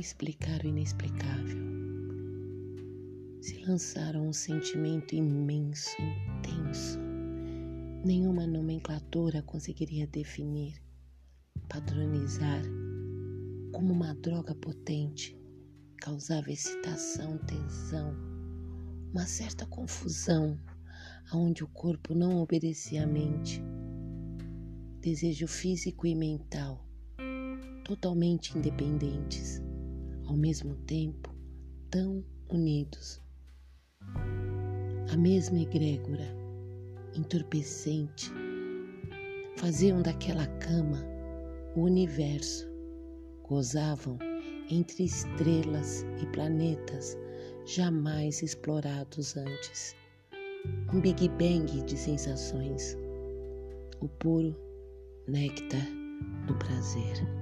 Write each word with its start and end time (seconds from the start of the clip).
explicar 0.00 0.62
o 0.62 0.68
inexplicável. 0.68 1.58
Se 3.40 3.58
lançaram 3.66 4.28
um 4.28 4.32
sentimento 4.32 5.14
imenso, 5.14 5.96
intenso. 6.00 7.00
Nenhuma 8.04 8.46
nomenclatura 8.46 9.42
conseguiria 9.42 10.06
definir, 10.06 10.80
padronizar 11.68 12.62
como 13.72 13.92
uma 13.92 14.14
droga 14.14 14.54
potente. 14.54 15.36
Causava 15.96 16.52
excitação, 16.52 17.38
tesão, 17.38 18.14
uma 19.10 19.26
certa 19.26 19.66
confusão, 19.66 20.56
aonde 21.32 21.64
o 21.64 21.68
corpo 21.68 22.14
não 22.14 22.40
obedecia 22.40 23.02
à 23.02 23.06
mente. 23.06 23.60
Desejo 25.00 25.48
físico 25.48 26.06
e 26.06 26.14
mental 26.14 26.86
totalmente 27.82 28.56
independentes, 28.56 29.60
ao 30.32 30.38
mesmo 30.38 30.74
tempo 30.86 31.30
tão 31.90 32.24
unidos. 32.48 33.20
A 35.12 35.16
mesma 35.18 35.60
egrégora, 35.60 36.26
entorpecente, 37.14 38.32
faziam 39.58 40.00
daquela 40.00 40.46
cama 40.56 41.04
o 41.76 41.82
universo, 41.82 42.66
gozavam 43.42 44.18
entre 44.70 45.04
estrelas 45.04 46.02
e 46.22 46.26
planetas 46.32 47.14
jamais 47.66 48.42
explorados 48.42 49.36
antes. 49.36 49.94
Um 50.94 51.00
Big 51.02 51.28
Bang 51.28 51.66
de 51.84 51.96
sensações, 51.98 52.96
o 54.00 54.08
puro 54.08 54.56
néctar 55.28 55.86
do 56.46 56.54
prazer. 56.54 57.41